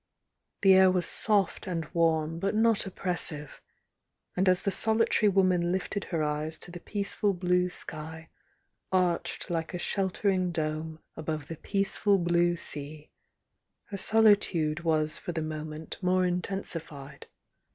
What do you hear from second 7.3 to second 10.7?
blue sky arched like a shel tering